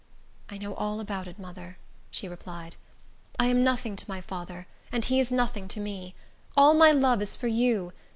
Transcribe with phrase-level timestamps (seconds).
[0.49, 1.77] "I know all about it, mother,"
[2.09, 2.75] she replied;
[3.37, 6.15] "I am nothing to my father, and he is nothing to me.
[6.57, 7.93] All my love is for you.